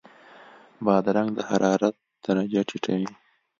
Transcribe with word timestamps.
بادرنګ 0.85 1.29
د 1.35 1.39
حرارت 1.49 1.95
درجه 2.25 2.61
ټیټوي. 2.69 3.09